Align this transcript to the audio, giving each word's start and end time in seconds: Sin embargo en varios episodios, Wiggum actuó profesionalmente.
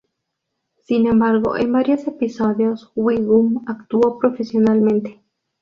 Sin 0.81 1.05
embargo 1.05 1.55
en 1.57 1.71
varios 1.73 2.07
episodios, 2.07 2.91
Wiggum 2.95 3.61
actuó 3.67 4.17
profesionalmente. 4.17 5.21